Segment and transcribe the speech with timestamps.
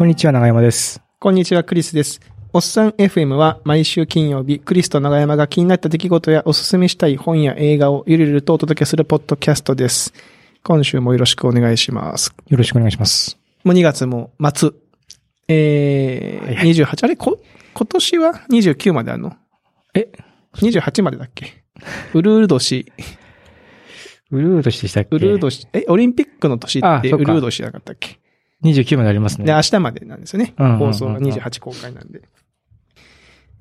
[0.00, 1.02] こんにちは、長山です。
[1.18, 2.22] こんにちは、クリスです。
[2.54, 10.14] おっさん FM は毎週金曜日、クリスと長山が気になった出来事やおすすめしたい本や映画をゆるゆるとお届けするポッドキャストです。
[10.64, 12.34] 今週もよろしくお願いします。
[12.48, 13.36] よろしくお願いします。
[13.62, 14.70] もう2月も末。
[15.48, 17.38] えー、はいはい28、あれこ、
[17.74, 19.36] 今年は？29まであるの？
[19.92, 20.10] え
[20.54, 21.62] ?28 までだっけ？
[22.14, 22.86] ウルール年、
[24.30, 25.14] ウルード氏でしたっけ？
[25.14, 28.18] ウルー年、え、オリンピックの年ってウルー年じゃなかったっけ？
[28.62, 29.52] ?29 までありますで、ね。
[29.52, 30.54] 明日までなんですよね。
[30.58, 32.22] うんうんうんうん放送が28公開なんで。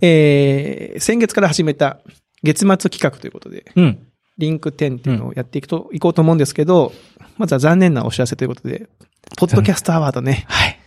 [0.01, 1.99] えー、先月から始めた
[2.43, 4.07] 月末企画ということで、うん。
[4.37, 6.93] リンク10っていうのをやっていくと、いこうと思うんですけど、
[7.37, 8.87] まずは残念なお知らせということで、
[9.37, 10.79] ポッドキャストアワードね、はい。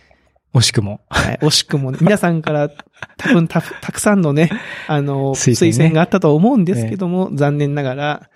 [0.55, 1.01] 惜しくも。
[1.09, 2.69] はい惜しくもね、 皆さんから
[3.17, 4.49] 多分たたくさんのね、
[4.87, 8.29] あの、推薦ね推薦があったと思うんですけども、残念ながら、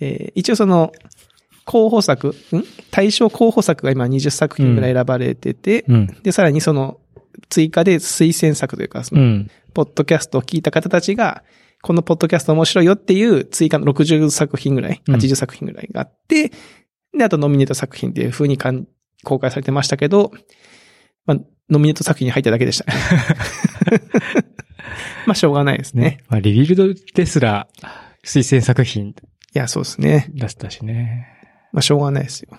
[0.00, 0.92] えー一応その、
[1.66, 2.34] 候補作、ん？
[2.90, 6.06] 対象候補作が今20作品ぐらい選ばれてて、うん。
[6.22, 6.98] で、さらにその、
[7.50, 9.50] 追加で推薦作というか、そのうん。
[9.74, 11.42] ポッドキャストを聞いた方たちが、
[11.82, 16.52] このポッドキャスト面白いよっていう追加の60作品ぐらい、うん80作品ぐらいがあって、
[17.16, 18.56] で、あとノミネート作品っていう風に
[19.24, 20.32] 公開されてましたけど、
[21.26, 22.86] まあ、ノミネート作品に入っただけでした。
[25.26, 26.02] まあ、しょうがないですね。
[26.02, 26.18] ね。
[26.28, 27.66] まあ、リビルドですら、
[28.24, 29.14] 推薦作品い
[29.52, 30.28] や、そうですね。
[30.30, 31.35] 出したしね。
[31.72, 32.50] まあ、しょうがないですよ。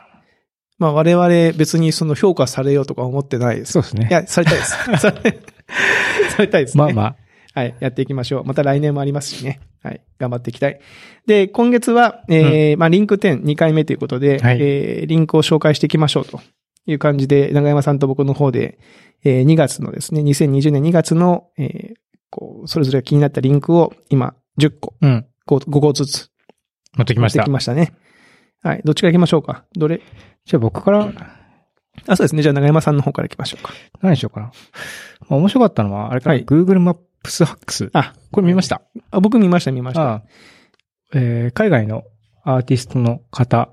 [0.80, 1.27] まあ、我々
[1.58, 3.73] 別にその評価されようとか思ってないです。
[3.73, 4.08] そうですね。
[4.09, 4.77] いや、されたいです。
[5.00, 5.11] さ
[6.39, 6.83] れたいですね。
[6.83, 7.16] まあまあ。
[7.59, 8.44] はい、やっていきましょう。
[8.45, 9.59] また来年もありますしね。
[9.81, 10.80] はい、頑張っていきたい。
[11.25, 16.39] で、今月は、えーまあ、リンク10、2回目ということで、はいえーリンクを紹介していきましょうと
[16.85, 18.78] いう感じで、長山さんと僕の方で、
[19.23, 21.94] えー2月のですね、2020年2月の、えー
[22.30, 25.25] こう、それぞれ気になったリンクを今、10個、うん。
[25.47, 26.30] 5, 5個ずつ
[26.95, 27.53] 持ってきました持ってき。
[27.53, 27.94] ましたね。
[28.63, 29.66] はい、どっちから行きましょうか？
[29.73, 30.02] どれ？
[30.45, 31.11] じゃあ僕から、
[32.08, 32.41] あ、そうですね。
[32.41, 33.73] じゃあ長山さんの方から行きましょうか。
[34.02, 34.52] 何しようかな。
[35.30, 37.90] まあ、面白かったのは、あれかな、はい Google マップスハックス。
[37.94, 38.81] あ、これ見ました？
[39.12, 40.23] あ僕見ました、見ました。
[41.13, 42.03] えー海外の
[42.44, 43.69] アーティストの方、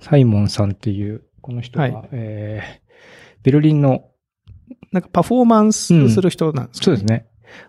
[0.00, 2.88] サイモンさんっていう、この人が、はいえー
[3.42, 4.04] ベルリンの、
[4.92, 7.26] なんかパフォーマンスする人なんですか、そうですね、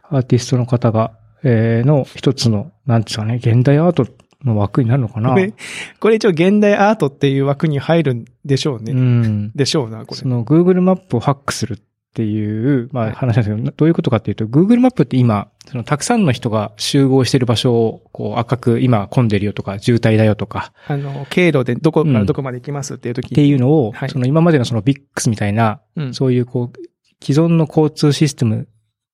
[0.10, 1.14] アーティストの方が、
[1.44, 4.08] えーの一つの、なんですかね、現代アート
[4.46, 5.32] の枠になるのかな？
[5.32, 5.54] これ、
[6.00, 8.94] これ一応現代アートっていう枠に入るんでしょうね。
[8.94, 9.52] うん。
[9.54, 10.18] でしょうな、これ。
[10.18, 11.78] その Google マップをハックするっ
[12.14, 26.14] ていう、まはいあ話なんですけど、どういうことかっていうと、Google マップって今、そのたくさんの人が集合してる場所を、こう赤く今混んでるよとか、渋滞だよとか、あの、経路でどこからどこまで行きますっていう時っていうのを、はいその今までのその VIX みたいな、うん。
[26.14, 26.80] そういうこう、
[27.24, 28.68] 既存の交通システム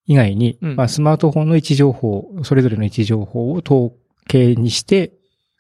[0.06, 3.92] 以外に、うんまあスマートフォンの位置情報、それぞれの位置情報を統
[4.28, 5.14] 計にして、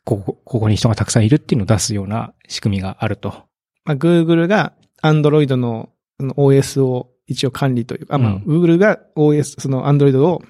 [0.03, 3.29] ここ、ここに人がたくさんいるっていうのを出すような仕組みがあると。
[3.85, 5.89] まあ、Google が Android の
[6.19, 10.41] OS を一応管理というか、まあ、うん Google が OS、その Android を、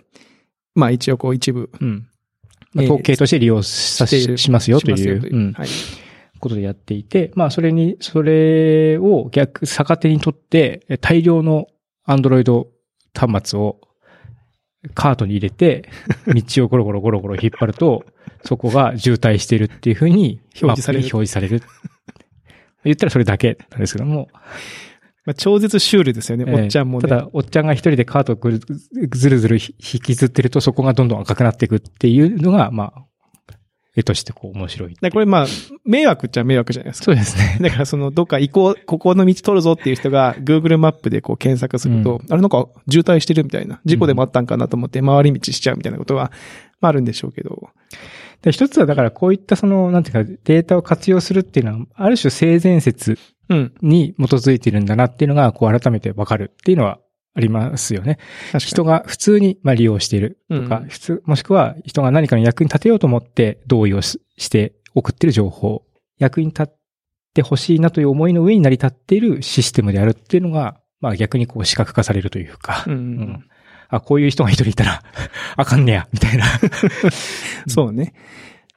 [0.73, 2.07] まあ一応こう一部うん。
[2.73, 5.67] まあ、えー統計として利用さしているししますよという、うんはい。
[6.39, 11.67] ことでやっていて、まあそれに、それを逆、逆手にとって、え大量の
[12.05, 12.65] Android
[13.13, 13.79] 端末を
[14.93, 15.89] カートに入れて、
[16.27, 18.05] 道をゴロゴロゴロゴロ引っ張ると、
[18.43, 21.61] そこが渋滞してるっていうふうに表示される表示される。
[22.83, 24.29] 言ったらそれだけなんですけども。
[25.25, 27.07] まあ、超絶シュールですよね、えーおっちゃんもね。
[27.07, 33.05] ただ、おっちゃんが一人でカートをぐるずるずる引きずってると、そこがどんどん赤くなっていくっていうのが、まあ、
[33.95, 34.93] 絵としてこう面白い。
[34.93, 35.45] だからこれまあ、
[35.85, 37.05] 迷惑っちゃ迷惑じゃないですか。
[37.05, 37.57] そうですね。
[37.61, 46.31] だからその、どっか行こう、ここの道取るぞっていう人が Google マップでこう検索すると、あれなんか渋滞してるみたいな、事故でもあったんかなと思って回り道しちゃうみたいなことは、
[46.81, 47.69] まああるんでしょうけど。
[48.41, 53.17] で一つはだからこういったその、なんていうか、データを活用するっていうのは、ある種性善説
[53.47, 53.73] うん。
[53.81, 56.99] に基づいているんだなっていうのが、こう改めてわかるっていうのは
[57.35, 58.17] ありますよね。
[58.59, 65.83] 人が普通にまあ利用しているとか、うん普通、もしくは人が何かの役に立てようと思って同意をしして送ってる情報、
[66.17, 66.67] 役に立っ
[67.33, 72.93] てほしいなという思いの上に成り立っているシステムであるっていうのが、まあ逆にこう視覚化されるというか、に。
[72.93, 72.99] うん。
[72.99, 73.45] うん
[73.89, 75.03] あ、こういう人が一人いたら、
[75.55, 76.45] あかんねや、みたいな。
[77.67, 78.13] そうね。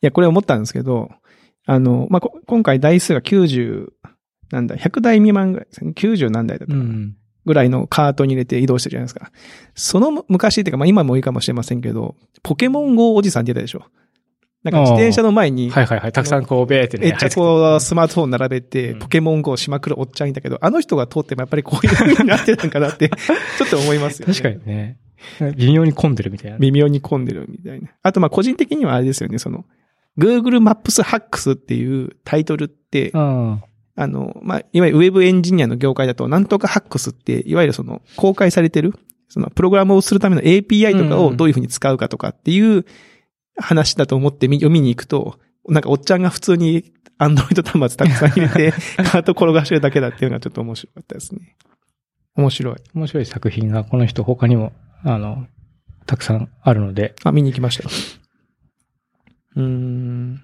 [0.03, 1.11] いや、これ思ったんですけど、
[1.67, 3.89] あの、まあ、こ今回台数が90、
[4.51, 5.93] なんだ、100台未満ぐらいですね。
[5.95, 7.17] 90何台だったかなうん。
[7.49, 9.33] ぐらいのカートに入れて移動してるじゃないですか。
[9.75, 13.83] その昔っていうか、まあ今もいいかもしれませんけど、ポケモン GO おじさんって言ったでしょ？
[14.65, 16.13] なんか自転車の前に、はいはいはい。
[16.13, 17.11] たくさんこう、べーってね。
[17.11, 23.09] めっちゃこう、スマートフォン並べて、うんポケモン GO しまくるおっちゃんいたけど、あの人が通ってもやっぱりこういう風になってたんかなって、
[23.59, 24.35] ちょっと思いますよね。
[24.35, 24.99] 確かにね。
[25.57, 26.59] 微妙に混んでるみたいな。
[26.59, 27.89] 微妙に混んでるみたいな。
[28.03, 29.65] あと、ま、個人的にはあれですよね、その、
[30.19, 33.63] Google Maps Hacks っていうタイトルって、うん。
[34.01, 38.95] あの、まあ、いわゆるウェブエンジニアの業界だと、なんとかハックスって、いわゆるその、公開されてる、
[39.29, 42.87] その、プログラムをするための API とかをどういうふうに使うかとかっていう
[43.57, 48.73] 話だと思ってみ読みに行くと、なんかおっちゃんが普通にアンドロイド端末たくさん入れて、
[49.03, 51.57] カート転がしてるだけだっていうのがちょっと面白かったですね。
[52.37, 52.77] 面白い。
[52.95, 54.73] 面白い作品がこの人他にも、
[55.03, 55.49] あの、
[56.07, 57.91] たくさんあるので、あ、見に行きましたよ。
[59.57, 60.41] うーん。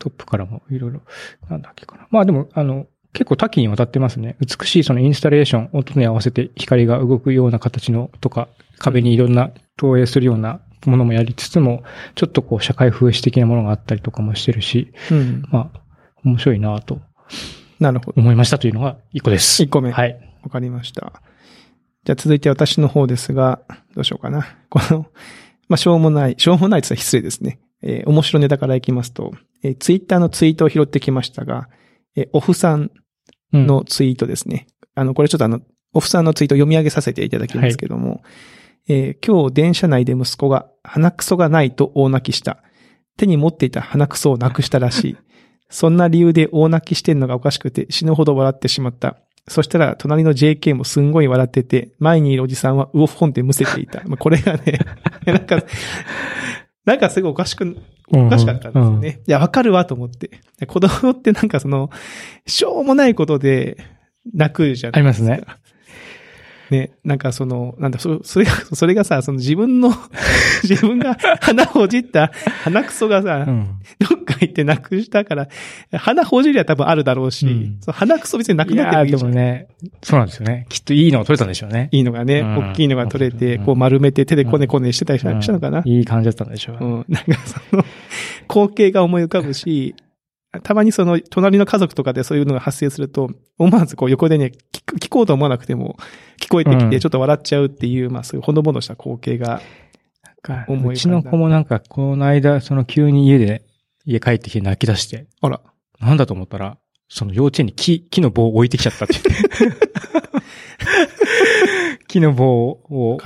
[0.00, 1.02] トップからもいろいろ、
[1.48, 2.08] なんだっけかな。
[2.10, 4.36] まあでも、あの、結構多岐にわたってますね。
[4.40, 8.48] 美しいそのインスタレーション、音に合わせて光が動くような形のとか、
[8.78, 11.84] 壁にいろんな投影するようなものもやりつつも、
[12.16, 15.42] ちょっとこう社会風刺的なものがあったりとかもしてるし、うん。
[15.50, 15.80] まあ、
[16.24, 17.00] 面白いなと
[17.80, 18.20] なるほど。
[18.20, 19.62] 思いましたというのが一個です。
[19.62, 19.90] 1個目。
[19.90, 20.20] はい。
[20.42, 21.22] わかりました。
[22.04, 23.60] じゃあ続いて私の方ですが、
[23.94, 24.46] どうしようかな。
[24.68, 25.06] この、
[25.68, 27.58] まあ、しょうもない、しょうもないって言ったら失礼ですね。
[27.82, 29.32] えー面白ネタからいきますと、
[29.62, 31.68] えーツイッターのツイートを拾ってきましたが、
[32.16, 32.90] えーオフさん
[33.52, 34.66] うんのツイートですね。
[34.94, 35.60] あの、これちょっとあの、
[35.92, 38.22] オフさんのツイートを読み上げさせていただきますけども、
[38.88, 42.62] えー今日電車内で息子が鼻くそがないと大泣きした。
[43.16, 45.16] 手に持っていた鼻くそをなくしたらしい。
[45.68, 49.18] そんな理由で大泣きしてんのがおかしくて死ぬほど笑ってしまった。
[49.48, 54.02] そしたら隣の JK もすんごい笑ってて、前にいるおじさんはウオフ本でむせていた。
[54.06, 54.78] まあ、これがね、
[55.26, 55.62] なんか、
[56.90, 57.76] なんかすごいおかしく、
[58.08, 59.20] おかしかったんですよね。
[59.24, 60.40] いや、わかるわと思って。
[60.66, 61.88] 子供ってなんかその、
[62.48, 63.76] しょうもないことで
[64.34, 65.28] 泣くじゃないですか。
[65.28, 65.46] ありますね。
[66.70, 69.92] ね、なんかその、なんだ、そそれが、 それがさ、その自分の、
[70.62, 72.30] 自分が鼻ほじった
[72.64, 73.68] 鼻くそがさ、うん。
[73.98, 75.48] どっか行ってなくしたから、
[75.92, 79.20] 鼻ほじりは多分あるだろうし、うんその鼻くそ別になくなってもいいじゃん。
[79.20, 79.66] でもね、
[80.02, 80.66] そうなんですよね。
[80.68, 81.88] きっといいのが取れたんでしょうね。
[81.92, 85.82] いいのがね、うん大きいのが取れて、うんこう丸めて手でコネコネしてたりしたしたのかな？
[85.84, 86.84] いい感じだったんでしょう。
[86.84, 87.04] うん。
[87.08, 87.84] なんかその、
[88.48, 89.94] 光景が思い浮かぶし、
[90.62, 95.96] たまにその、隣の家族とかでそういうのが発生すると、思わずこう横でね、聞こうと思わなくても、
[96.40, 96.90] 聞こえてきうん。
[96.90, 99.62] てちょっと笑っちゃうっていう、まあそういうほのぼのした光景が、
[100.42, 103.62] か思いうちの子もなんか、この間、その急に家で、
[104.04, 105.60] 家帰ってきて泣き出して、あら、
[106.00, 109.14] なんだと思ったら、その幼稚園に木、木の棒を置いてきちゃったって。
[112.08, 113.16] 木の棒を、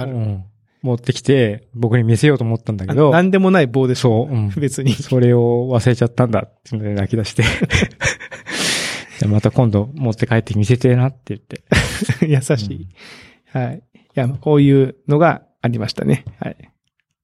[0.85, 4.29] 持ってきて、僕に見せようと思ったんだけど、なんでもない棒でしょ。
[4.29, 4.93] そう、うん 別に。
[4.93, 7.43] それを忘れちゃったんだっていうので泣き出して。
[9.19, 11.65] じゃあまた今度持って帰って見せてえなって言って。
[12.29, 12.89] 優しい。
[13.47, 13.83] はい。
[13.95, 16.27] いや、まあこういうのがありましたね。
[16.39, 16.57] はい。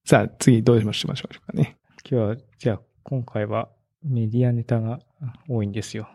[0.05, 1.77] さあ、次どうしましょうかね。
[2.09, 3.69] 今日は、じゃあ今回は
[4.03, 4.99] メディアネタが
[5.47, 6.09] 多いんですよ。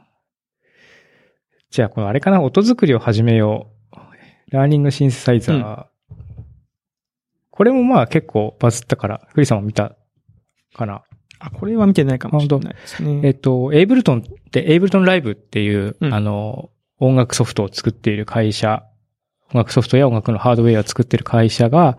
[1.71, 3.97] じゃあこのあれかな、音作りを始めよう。
[4.51, 5.96] ラーニングシンセサイザー。
[7.57, 9.97] これもまあ結構バズったから、フリーさんも見た
[10.75, 11.03] かな。
[11.39, 13.35] あ、これは見てないかもしれないですえっね。
[13.35, 18.85] と、エイブルトンって、エイブルトンライブっていう、うんあの、音楽ソフトを作っている会社、
[19.53, 21.99] 音楽ソフトや音楽のハードウェアを作っている会社が、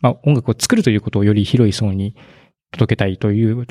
[0.00, 2.14] まあ、音楽を作るということをより広い層に
[2.70, 3.66] 届けたいという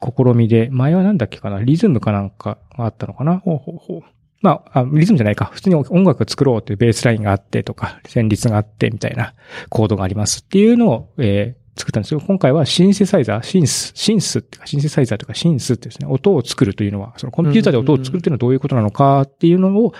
[0.00, 3.38] 試みで、前はなんだっけかな、リズムかなんかがあったのかな？
[3.38, 4.02] ほうほうほう。
[4.44, 5.46] まあ、あリズムじゃないか。
[5.46, 9.34] 普通に音楽を作ろうっていうベースラインがあってとか、旋律があってみたいな
[9.70, 12.20] コードがありますっていうのを、えー作ったんですよ。
[12.20, 19.90] 今回はシンセサイザー、シンス、シンスっていうか、シンセサイザーというか、シンスってですね、音を作るというのは、そのコンピューターで音を作るというのはどういうことなのかっていうのを、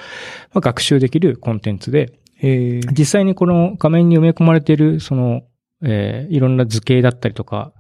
[0.53, 5.43] まあ、学習できるコンテンツで、えー、実際にこの画面に埋め込まれている、その、
[5.83, 7.73] えーいろんな図形だったりとか、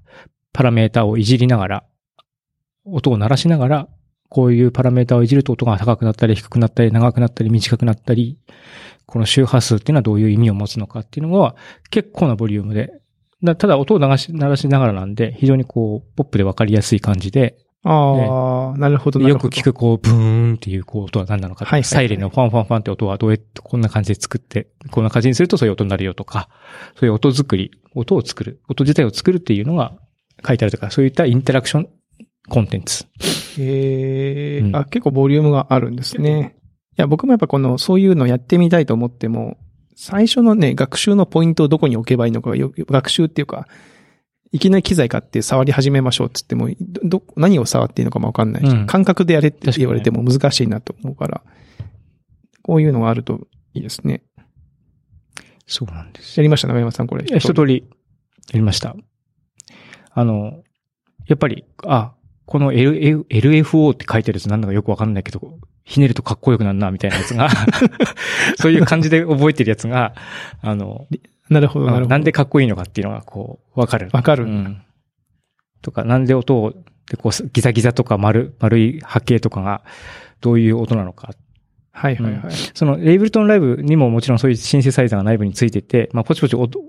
[0.52, 1.84] パラメータをいじりながら、
[2.84, 3.88] 音を鳴らしながら、
[4.28, 8.38] こういうパラメータをいじると音が高くなったり低くなったり長くなったり短くなったり、
[9.06, 11.56] この周波数っていうのはどういう意味を持つのかっていうのは
[11.90, 12.92] 結構なボリュームで、
[13.42, 19.50] だただ音を流し、鳴らしながらなんで、非常にこう、ポップでわかりやすい感じで、ああ、なるほど、なるよほど。
[19.50, 21.84] く聞くこう、ブーンっていうこう音は何なのか、はいはいはい。
[21.84, 26.48] サイレンのファンファンファンって音はどうやってこんな感じで作って、こんな感じにするとそういう音になるよとか、
[26.98, 29.92] そういう音作り、音を作る、音自体を作るっていうのが
[30.46, 31.88] 書いてあるとか、そういったインタラクション
[32.48, 33.06] コンテンツ。
[33.58, 36.56] えーうんあ、結構ボリュームがあるんですね。
[36.96, 39.56] いや、僕もやっぱこの、そういうのやってみたいと思っても、
[39.96, 43.66] 最初のね、学習のポイントをどこに置けばいいのかがよ、学習っていうか、
[44.52, 51.42] いきなり機材買って触り始めましょうって言っても、ど、ど何を触っていいのかもわかんないし、うん感覚でやれって言われても難しいなと思うから、
[52.62, 54.22] こういうのがあるといいですね。
[55.66, 56.38] そうなんです。
[56.38, 57.24] やりました、長山さん、これ。
[57.24, 57.84] 一通り
[58.52, 58.94] やりました。
[60.12, 60.62] あの、
[61.26, 62.14] やっぱり、あ、
[62.46, 67.48] この LFO って書いてるやつなんだかよくわかんないけど、ひねるとかっこよくなるな、みたいなやつが、
[68.56, 70.14] そういう感じで覚えてるやつが、
[70.60, 71.06] あの、
[71.50, 72.08] なるほど、なるほど。
[72.08, 74.08] なんでかっこいいのかっていうのが、こう、わかる。
[74.12, 74.82] わかるうん。
[75.82, 76.72] とか、なんで音を、
[77.10, 79.82] で、こう、ギザギザとか丸、丸い波形とかが
[80.40, 81.32] どういう音なのか。
[81.92, 82.52] はいはいはい。
[82.74, 86.80] その、レイブルトンライブにももちろんそういうシンセサイザーが内部についてて、まあ、ポチポチ音、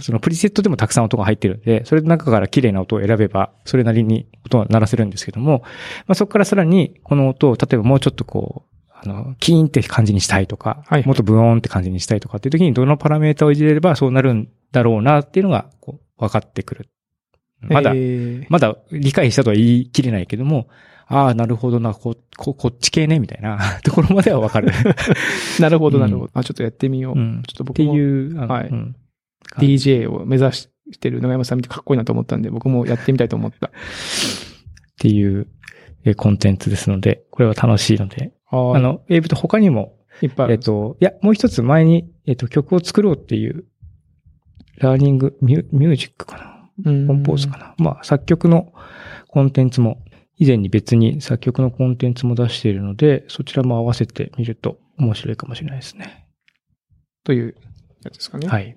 [0.00, 5.62] そのプリセットでもたくさん音が入ってるんで、それの中から綺麗な音を選べば、それなりに音を鳴らせるんですけども、
[6.06, 16.88] まあ、そこからさらに、この音を、例えばもうちょっとこう、あの、キーンって感じにしたいとか、はいもっとブオーンって感じにしたいとかっていう時に、どのパラメータをいじれればそうなるんだろうなっていうのが、こう、分かってくる。
[17.60, 20.68] まだ、えーまだ理解したとは言い切れないけども、
[21.08, 24.72] ああ、なるほどな、こ、こ、こっち系ね、みたいな ところまではわかる。
[25.60, 26.30] なるほどうんなるほど。
[26.34, 27.18] あ、ちょっとやってみよう。
[27.18, 28.96] うんちょっとって僕もいう、あのはいうん
[29.58, 30.68] DJ を目指し
[31.00, 33.68] てる長山さん見てかっこいいなと思ったんで、僕もやってみたいと思った。
[33.68, 33.70] っ
[34.98, 35.48] ていう
[36.04, 40.52] えコンテンツですので、これは楽しいので、あああの、ウェーブと他にも、いっぱい。
[40.52, 43.66] えっと、いや、もう一つ前に、えっと、曲を作ろうっていう、
[44.78, 46.38] ラーニング、ミュミュージックか
[46.84, 46.90] な？
[46.90, 47.74] うんコンポーズかな？
[47.78, 48.72] まあ、作曲の
[49.28, 50.02] コンテンツも、
[50.38, 56.28] 以前に別に作曲のコンテンツも出しているので、そちらも合わせてみると面白いかもしれないですね。
[57.24, 57.56] という
[58.04, 58.46] やつですかね。
[58.46, 58.76] はい。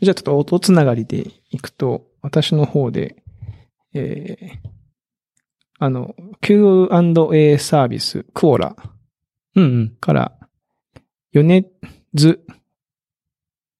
[0.00, 3.16] じゃあちょっと音つながりでいくと、私の方で、
[3.94, 4.48] えー、
[5.78, 8.76] あの、Q&A サービス、クオラ
[9.56, 9.96] うんうん。
[10.00, 10.32] から、
[11.32, 11.66] 米
[12.14, 12.40] 津、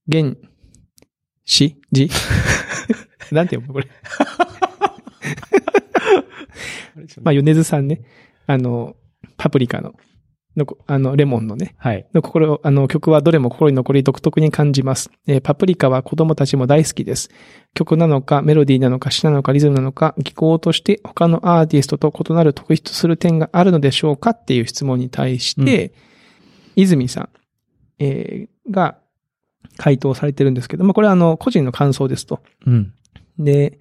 [0.08, 0.36] 玄、
[1.44, 2.08] し、じ
[3.32, 3.88] なんて読むこれ？
[7.22, 8.02] まあ、米津さんね。
[8.46, 8.96] あの、
[9.36, 9.94] パプリカの、
[10.56, 11.74] のこあの、レモンのね。
[11.78, 12.06] はい。
[12.12, 15.10] の心、あの曲はどれも心に残り独特に感じます。
[15.26, 17.30] えーパプリカは子供たちも大好きです。
[17.74, 25.92] 曲なのか、メロディーなのか、詩なのか、リズムなのか、技巧として他のアーティストと異なる特筆する点があるのでしょうかっていう質問に対して、
[26.76, 27.28] 泉さん、
[27.98, 28.98] えーが
[29.76, 32.40] 回答されてるんですけど、まあ、これはあの、個人の感想ですと。
[32.66, 32.94] うん。
[33.38, 33.78] で、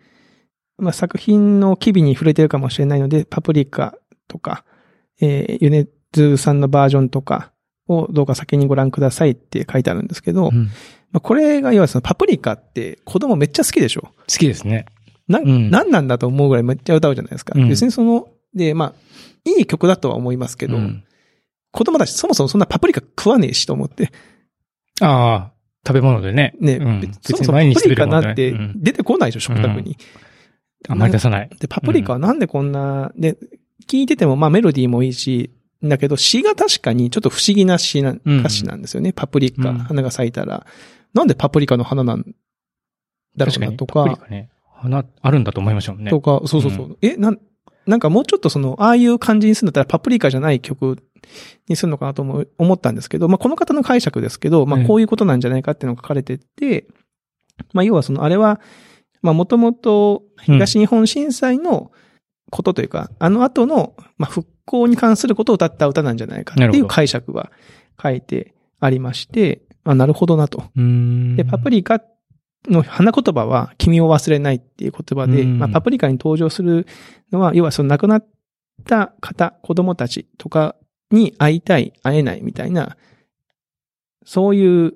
[0.77, 3.95] まあ、作品の機微に触れてるかもしれないので、パプリカ
[4.27, 4.63] とか、
[5.21, 7.51] えー、ユネズさんのバージョンとか
[7.87, 10.69] をどうか先にご覧くださいって書いてあるんですけど、うん
[11.11, 14.85] まあ、これが要はそのパプリカって子供めっちゃ好きでしょ好きですね。
[15.27, 17.53] な、うんなんなんだと思うぐらいめっちゃ歌うじゃないですか。
[17.55, 18.93] うん別にその、で、まあ、
[19.45, 21.03] いい曲だとは思いますけど、うん
[21.71, 24.11] 子供たちそもそもそんなパプリカ食わねえしと思って。
[25.01, 25.53] ああ、
[25.85, 26.55] 食べ物でね。
[26.59, 29.95] ね、うんそもそもパプリカなんてうん出てこないでしょ、食卓に。
[30.87, 31.49] あんまり出さない。
[31.59, 33.37] で、パプリカはなんでこんな、で、
[33.87, 35.51] 聞いててもまあメロディーもいいし、
[35.83, 39.13] だけど詩が確かにちょっと不思議な詩な、うん歌詞なんですよね。
[39.13, 40.65] パプリカ、うん花が咲いたら。
[41.13, 42.25] なんでパプリカの花なん
[43.37, 43.53] だろ。
[43.55, 44.49] うなとか、パプリカね。
[44.81, 46.11] 花、あるんだと思いましたもんね。
[46.11, 46.97] とか、そうそうそう。
[47.01, 47.39] え、なん、
[47.85, 51.03] なんかもうちょっとその、ああいう感じにするんだったらパプリカじゃない曲
[51.67, 56.87] にするのかなと思う思ったんですけど、まあこの方の解釈ですけど、まあええこういうことなんじゃないかっていうのが書かれてて、
[57.73, 58.61] まあ要はその、あれは、
[59.21, 61.91] まあもともと東日本震災の
[62.49, 67.51] ことというか、あの後の、まあ復興に関することを歌った歌なんじゃないかっていう解釈が
[68.01, 70.63] 書いてありまして、あ、なるほどなと。
[70.75, 72.01] で、パプリカ
[72.67, 75.59] の花言葉は君を忘れないっていう言葉で、うん。
[75.59, 76.85] まあ、パプリカに登場する
[77.31, 78.27] のは、要はその亡くなっ
[78.85, 80.75] た方、子供たちとか
[81.11, 82.97] に会いたい、会えないみたいな、
[84.25, 84.93] そういう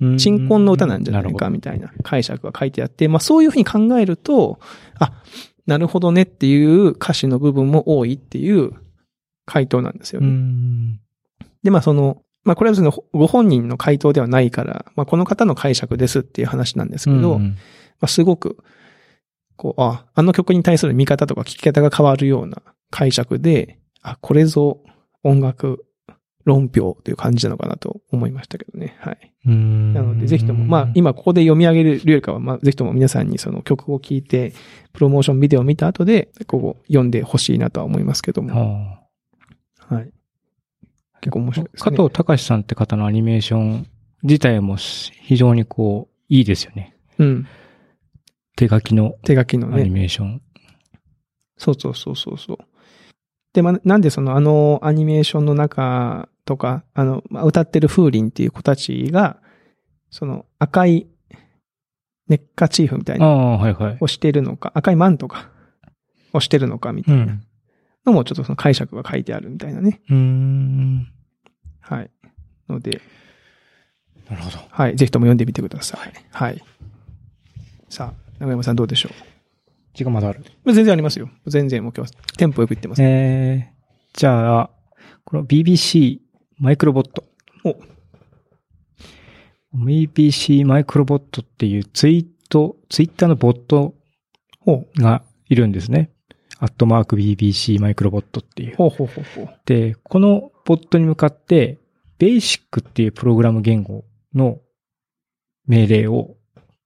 [0.00, 0.18] うん。
[0.18, 4.58] 鎮魂の歌なんじゃないかるみたいな解釈が書いてあって、まあそういうふうに考えると、
[4.98, 5.22] あ、
[5.66, 8.72] なるほどねっていう歌詞の部分も多いっていう
[9.46, 10.28] 回答なんですよね。
[10.30, 11.00] ん。
[11.62, 17.56] で、まあその、まあこれはそのご本人の回答ではないから、まあこの方の解釈ですっていう話なんですけど、うん
[18.00, 18.56] まあ、すごく、
[19.56, 24.80] こう、あ、あの曲に対する見方とか聞き方が変わるような解釈で、あ、これぞ
[25.22, 25.84] 音楽
[26.44, 28.96] 論評という感じなのかなと思いましたけどね。
[29.00, 29.32] はい。
[29.46, 34.52] うんなので、ぜひとも、まあ、今ここで読み上げるよりかは、まあ、ぜひとも皆さんにその曲を聴いて、
[34.92, 38.98] プロモーションビデオを見た後で、こう、読んでほしいなとは思いますけども。
[39.78, 40.10] はい。
[41.20, 41.96] 結構面白いです加ね。
[41.96, 43.86] 藤隆さんって方のアニメーション
[44.22, 46.96] 自体も非常にこう、いいですよね。
[47.18, 47.46] うん。
[48.56, 49.90] 手書きの手書きのアニね。
[49.90, 50.42] メーション。
[51.56, 52.58] そうそうそうそうそう。
[53.52, 59.38] で、まあ、なんでそのあのアニメーションの中とか、あの、まあ、歌ってる風鈴っていう子たちが、
[60.10, 61.06] その赤い
[62.28, 63.96] ネッカチーフみたいなはいはい。
[64.00, 65.50] をしてるのか、赤いマントか
[66.32, 67.40] をしてるのかみたいな
[68.06, 70.00] のもちょっとその解釈が書いてあるみたいなね。
[70.10, 71.12] うん。
[71.80, 72.10] はい。
[72.68, 73.00] ので、
[74.28, 74.58] なるほど。
[74.70, 74.96] はい。
[74.96, 76.12] ぜひとも読んでみてください。
[76.30, 76.62] はい。
[77.88, 79.10] さあ、長山さんどうでしょ
[79.94, 80.44] 時間まだある？
[80.64, 81.30] う全然ありますよ。
[81.46, 83.02] 全然もう今日はテンポよく言ってます。
[83.02, 84.70] えー、じゃあ、
[85.24, 86.18] この BBC
[86.58, 87.24] マイクロボット。
[87.64, 87.76] お
[89.74, 93.94] BBC マイクロボットっていうツイート、ツイッターのボット。
[94.96, 96.10] がいるんですね。
[96.58, 98.76] アットマーク BBC マイクロボットっていう。
[98.76, 99.60] ほうほうほうほう。
[99.64, 101.78] で、このボットに向かって、
[102.18, 104.04] ベーシックっていうプログラム言語
[104.34, 104.58] の
[105.66, 106.36] 命令を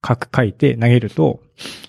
[0.05, 1.41] 書く、書いて投げると、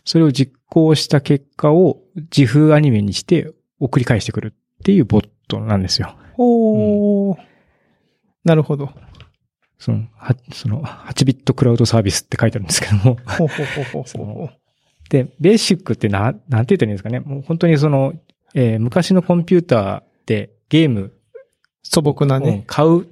[0.05, 2.01] それを実行した結果を
[2.37, 6.17] 自風アニメにして送り返してくるっていうボットなんですよ。
[6.35, 7.37] ほう。
[8.45, 8.91] なるほど。
[9.79, 13.03] その、はその、8ビットクラウドサービスって書いてあるんですけども。
[13.27, 14.51] ほうほうほうほ。
[15.11, 17.21] で、ベーシックってな、なんて言ったらいいんですかね。
[17.21, 18.15] もう本当にその、
[18.55, 21.13] えー昔のコンピューターでゲーム
[21.83, 22.65] 素朴なをね。
[22.67, 23.07] 買うっ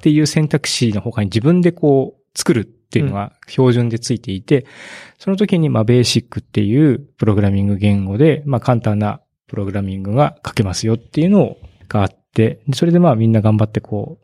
[0.00, 4.66] ていう選択肢の他に自分でこう作るっていうのが標準でついていて、
[5.18, 11.56] その時にまあベーシックっていうプログラミング言語で、まあ簡単なプログラミングが書けますよっていうの
[11.88, 14.20] があって、でそれでまあみんな頑張ってこ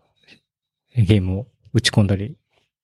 [0.96, 2.36] う、ゲームを打ち込んだり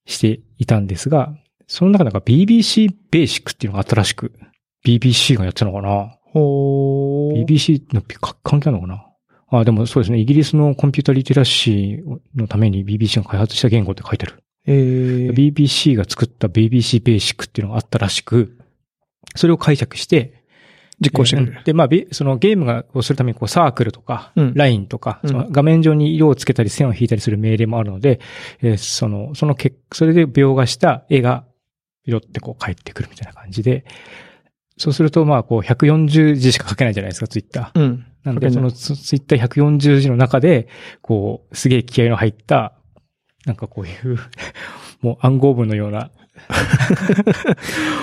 [0.07, 1.37] していたんですが、
[1.69, 4.33] その中なんか BBC ベーシックっていうのがあったらしく、
[4.85, 6.17] BBC がやってたのかな？
[6.33, 7.39] ほう。
[7.39, 9.07] BBC のか関係あるのかな？
[9.61, 10.19] あ、でもそうですね。
[10.19, 14.43] イギリスのコンピュータリテラシーのために BBC が開発した言語って書いてある。
[14.67, 18.59] えー、BBC が作った BBC ベーシックっていうのがあったらしく、
[19.35, 20.45] それを解釈して、
[21.01, 21.65] 実行してくれる。
[21.65, 28.21] で、まあ、ビそのゲームがをするためにこうサークルとか、うんラインとか、うんその画面上に色をつけたり線を引いたりする命令もあるので、
[28.63, 31.45] えーその、そのけ、それで描画した絵が、
[32.05, 33.85] 色ってこう返ってくるみたいな感じで、
[34.79, 37.81] そうするとまあこう140字しか書けないじゃないですか、ツイッター。
[37.81, 38.07] うん。
[38.25, 40.69] なので、そのツツイッター140字の中で、
[41.01, 42.75] こう、すげえ気合の入った、
[43.47, 44.19] なんかこういう、
[45.01, 46.11] もう暗号文のような、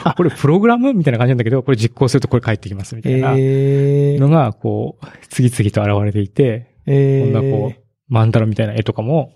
[0.03, 9.33] あ、 これプログラムみたいな感じなんだけど、これ実行するとこれ返ってきますみたいなえーのが、こう、次々と現れていて、えーこんなこう、マンダラみたいな絵とかも、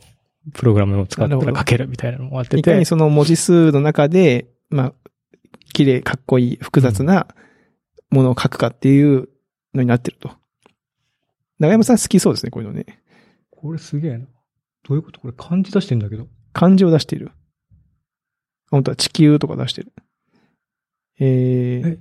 [0.53, 4.93] プログラムを使ったら描けるみたいなのもあってていかに、その文字数の中で、まあ、
[5.73, 7.27] 綺麗、かっこいい、複雑な
[8.09, 9.27] ものを書くかっていう
[9.73, 10.31] のになってると。
[11.59, 12.85] 長山さん好きそうですね、こういうのね。
[13.51, 14.25] これすげえな。
[14.87, 15.19] どういうこと？
[15.19, 16.27] これ漢字出してんだけど。
[16.53, 17.31] 漢字を出している。
[18.71, 19.91] 本当は地球とか出してる。
[21.19, 21.99] えーえ、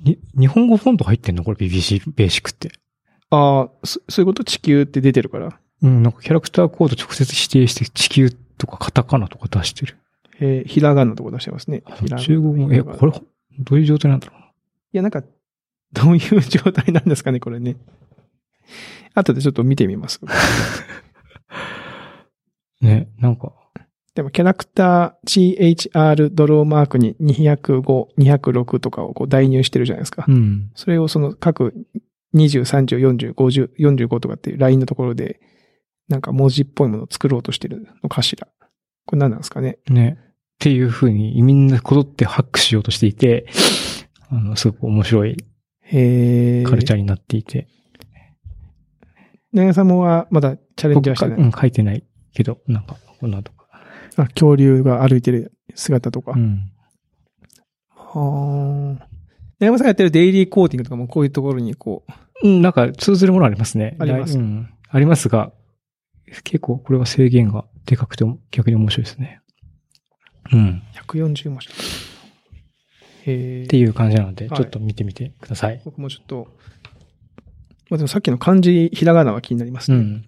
[0.00, 1.44] に、日本語フォント入ってんの？
[1.44, 2.72] これ BBC ベーシックって。
[3.30, 4.44] ああ、そそういうこと？
[4.44, 5.58] 地球って出てるから。
[5.82, 9.96] うん、なんかキャラクターコード直接指定して地球とかカタカナとか出してる。
[10.40, 11.82] えーひらがなとか出してますね。
[12.18, 13.12] 中国語、え、これ、
[13.58, 14.44] どういう状態なんだろうい
[14.92, 15.22] や、なんか、
[15.92, 17.76] どういう状態なんですかね、これね。
[19.14, 20.20] 後でちょっと見てみます。
[22.84, 23.52] ね、なんか、
[24.14, 30.24] でも、キャラクター CHR ドローマークに205、206とかをこう代入してるじゃないですか。
[30.28, 30.70] うん。
[30.76, 31.74] それをその各
[32.34, 35.40] 20、30、40、50、45とかっていうラインのところで、
[36.08, 38.46] なんか文字っぽいものを作ろうとしてるのかしら。
[39.06, 39.78] これ何なんですかね？
[39.88, 40.18] ね。
[40.20, 40.24] っ
[40.60, 43.46] ていう風にみんなこぞってハックしようとしていて、
[44.28, 45.46] あの、すごく面白いカ
[45.90, 47.66] ルチャーになっていて。
[49.52, 51.38] 長さんもはまだチャレンジはしてない？
[51.38, 53.66] うん、書いてないけど、なんか、こんなとか。
[54.16, 56.32] あ、恐竜が歩いてる姿とか。
[56.32, 56.70] うん。
[57.90, 59.08] はあ。
[59.58, 62.04] 長山さんがやってるデイリーコーティングとかもこういうところにこ
[62.42, 63.96] う、うん、なんか通ずるものありますね。
[63.98, 64.68] ありますうん。
[64.88, 65.52] ありますが、
[66.42, 69.40] 結構これは制限がでかくて逆に面白いですね。
[70.52, 70.82] うん。
[71.08, 71.68] 140文字。
[71.68, 75.80] っていう感じなので、はいちょっと見てみてください。
[75.84, 76.48] 僕もちょっと、
[77.88, 79.96] まあ、でもさっきの漢字、ひらがなは気になりますね。
[79.96, 80.24] うん。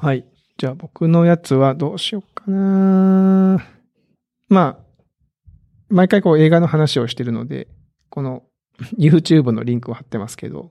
[0.00, 0.24] はい。
[0.56, 3.62] じゃあ僕のやつはどうしようかな
[4.48, 5.02] まあ、
[5.90, 7.68] 毎回こう映画の話をしてるので、
[8.08, 8.44] この
[8.98, 10.70] YouTube のリンクを貼ってますけど、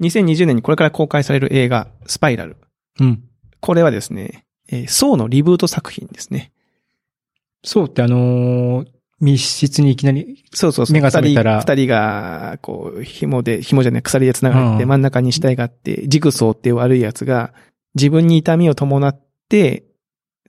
[0.00, 2.56] 2020年にこれから公開される映画、スパイラル。
[3.00, 3.24] うん。
[3.60, 6.52] これはですね、えー、ソーのリブート作品ですね。
[7.64, 8.86] そうってあのー
[9.20, 10.94] 密室にいきなり、そうそうそう。
[10.94, 17.52] 目が覚めたら二人が、こう、紐で、紐じゃない、鎖で繋がれて、うん真ん中に死体があって、ジグソーっていう悪いやつが、
[17.98, 19.84] 自分に痛みを伴って、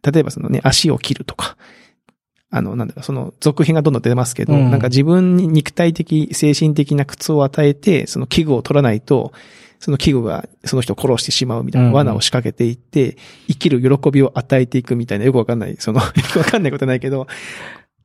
[0.03, 1.57] 例えばそのね、足を切るとか、
[2.51, 4.71] あの、なんだろう、その続編がどんどん出ますけど、うん。
[4.71, 9.33] なんか自分に肉体的、精神的な苦痛を与えて、その器具を取らないと、
[9.79, 11.93] その器具がその人を殺してしまうみたいなうん。
[11.93, 17.27] 罠を仕掛けていって、生きる喜びを与えていくみたいな、よくわかんない、その、 よくわかんないことないけど、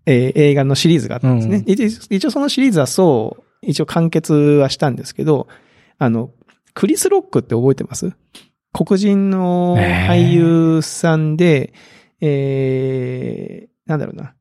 [0.07, 1.65] えー映画のシリーズがあったんですね。
[1.67, 1.71] うん。
[1.73, 5.49] 一一応そのシリーズはそう、一応完結はしたんですけど、
[5.99, 6.31] あの、
[6.75, 8.13] クリス・ロックって覚えてます？
[8.75, 11.73] 黒人のえー俳優さんで、
[12.21, 14.35] えー、なんだろうな。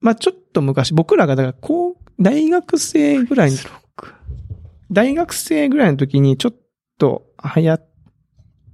[0.00, 3.58] まあちょっと昔、僕らが、だから、こう、大学生ぐらいに、
[4.90, 6.54] 大学生ぐらいの時にちょっ
[6.98, 7.88] と流行っ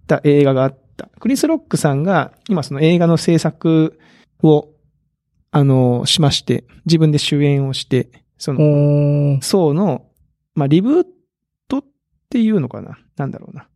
[0.07, 1.11] た映画があった。
[1.19, 3.99] クリス・ロックさんが今その映画の制作
[4.43, 4.69] を、
[5.51, 10.07] あの、しまして、自分で主演をして、その、おーソーの
[10.57, 11.05] まあ、リブー
[11.69, 11.85] トっ
[12.31, 13.69] ていうのかななんだろうな。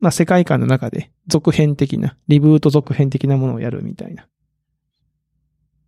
[0.00, 4.26] まあ、世界観の中で続編的な、リブート続編的なものをやるみたいな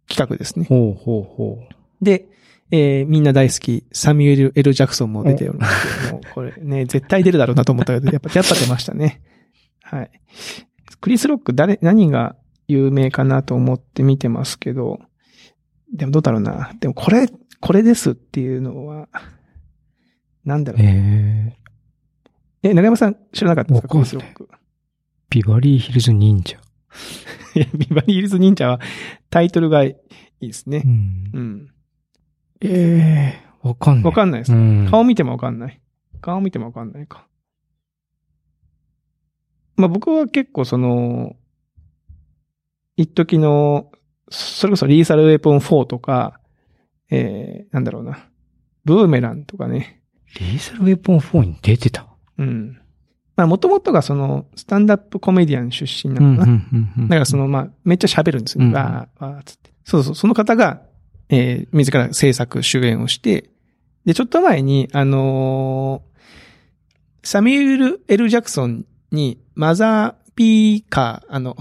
[0.09, 0.66] 企画ですね。
[0.68, 2.05] ほうほうほう。
[2.05, 2.27] で、
[2.73, 9.23] えー、みんな大好き、サミュエル・エル・ジャクソンも出ておりますけども、これね、絶対出るだろうなと思ったけど、 やっぱ、やっぱ出ましたね。
[9.83, 10.11] はい。
[11.01, 12.37] クリス・ロック、誰、何が
[12.68, 15.01] 有名かなと思って見てますけど、
[15.92, 16.73] でもどうだろうな。
[16.79, 17.29] でもこれ、
[17.61, 19.09] これですっていうのは、
[20.44, 20.83] なんだろう。
[20.83, 21.60] えー、
[22.62, 23.88] え、長山さん知らなかったですか？
[23.88, 24.49] クわかんないリス・ロック。
[25.31, 26.59] ビバリーヒルズ忍者。
[27.55, 28.81] いやビバリーヒルズ忍者は
[29.31, 29.96] タイトルがい
[30.40, 30.88] いですねう。
[30.88, 31.31] ん。
[31.33, 31.68] うん。
[32.62, 34.05] ええー、わかんない。
[34.05, 34.53] わかんないです。
[34.53, 34.88] うん。
[34.90, 35.81] 顔見てもわかんない。
[36.20, 37.27] 顔見てもわかんないか。
[39.77, 41.37] まあ僕は結構その、
[42.96, 43.90] 一時の、
[44.29, 46.40] それこそリーサルウェポン4とか、
[47.11, 48.29] えー、なんだろうな。
[48.85, 50.03] ブーメランとかね。
[50.38, 52.07] リーサルウェポン4に出てた？
[52.40, 52.79] うん。
[53.37, 56.59] まあもともとがその、スタンダップコメディアン出身なうんのかな。
[57.03, 58.64] だからその、まあ、めっちゃ喋るんですよ。
[58.64, 59.70] うんわー、わーつって。
[59.85, 60.83] そうそう、その方が、
[61.29, 63.50] えー、自ら制作、主演をして、
[64.05, 66.11] で、ちょっと前に、あのー
[67.22, 71.57] サミュエル・エル・ジャクソンに、マザー・ピーカー、あの、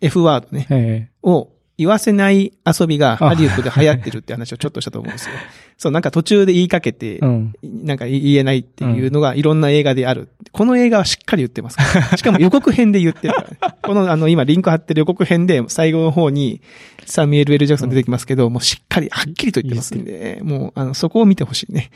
[0.00, 5.34] F ワードね、えを言わせない遊びがあハリウッドで流行ってるって話をちょっとしたと思うんですよ。
[5.76, 7.54] そう、なんか途中で言いかけて、えうん。
[7.62, 10.28] なんか言えないっていうのがいろんな映画である。
[10.52, 12.04] この映画はしっかり言ってますから。
[12.16, 16.60] しかも予告編で言ってるからね、このあの今リンク貼ってる予告編で最後の方に
[17.06, 21.90] サミュエル・エル・ジャクソン出てきますけど、もうしっかり、はっきりと言ってますんで、もうあのそこを見てほしいね。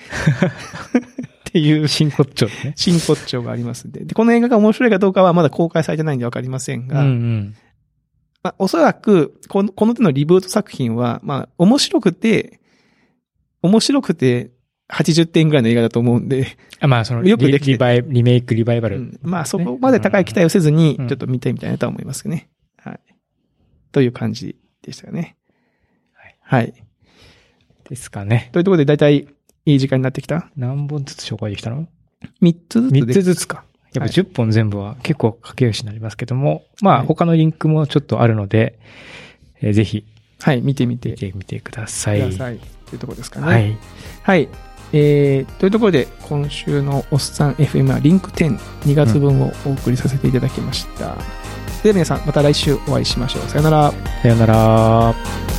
[1.48, 2.74] っていう真骨頂ね。
[2.76, 4.04] 真骨頂がありますんで。
[4.04, 7.54] で、この映画が面白いかどうかはまだ公開されてないんでわかりませんうんが、うん。
[8.48, 12.60] まあ、おそらくこの、この手のリブート作品は、まあ、面白くて、
[13.62, 14.50] 面白くて
[14.88, 18.96] 80点ぐらいの映画だと思うんで、あまあ、その、リよくできてリバイ、リメイク、リバイバル。
[18.96, 22.48] うんまあそこまで高い期待をせずに、うんちょっと見てみたいなとは思いますね。
[22.78, 23.00] はい。
[23.92, 25.36] という感じでしたよね。
[26.14, 26.36] はい。
[26.40, 26.74] はい。
[27.88, 28.48] ですかね。
[28.52, 29.28] というところで、だいたい
[29.66, 30.50] いい時間になってきた？
[30.56, 31.86] 何本ずつ紹介できたの
[32.40, 33.00] ?3 つずつで。
[33.00, 33.64] ?3 つずつか。
[33.92, 38.78] やっぱはい10本全部は結構駆け足になりますけども、まはいあ他のリンクもちょっとあるので、
[39.60, 40.04] えーぜひ
[40.40, 42.20] はい、見てみてく見てみてください。
[42.20, 42.58] ださい。
[42.86, 43.46] というところですかね。
[43.46, 43.78] はい。
[44.22, 44.48] はい。
[44.92, 51.16] えー、というところで、今週のおっさん FM はリンク10、2月分をお送りさせていただきました。
[51.82, 53.42] では皆さん、また来週お会いしましょう。
[53.48, 53.92] さよなら。
[54.22, 55.57] さよなら。